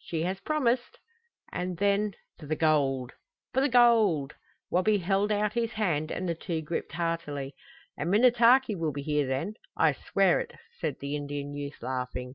"She 0.00 0.22
has 0.24 0.40
promised." 0.40 0.98
"And 1.52 1.76
then 1.78 2.14
for 2.40 2.46
the 2.46 2.56
gold!" 2.56 3.12
"For 3.54 3.60
the 3.60 3.68
gold!" 3.68 4.34
Wabi 4.68 4.98
held 4.98 5.30
out 5.30 5.52
his 5.52 5.74
hand 5.74 6.10
and 6.10 6.28
the 6.28 6.34
two 6.34 6.60
gripped 6.60 6.90
heartily. 6.90 7.54
"And 7.96 8.10
Minnetaki 8.10 8.74
will 8.74 8.90
be 8.90 9.02
here 9.02 9.28
then 9.28 9.54
I 9.76 9.92
swear 9.92 10.40
it!" 10.40 10.54
said 10.80 10.96
the 10.98 11.14
Indian 11.14 11.54
youth, 11.54 11.80
laughing. 11.84 12.34